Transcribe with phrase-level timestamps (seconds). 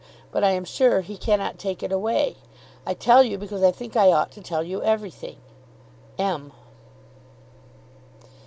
[0.31, 2.37] But I am sure he cannot take it away.
[2.87, 5.35] I tell you, because I think I ought to tell you everything.
[6.17, 6.51] M.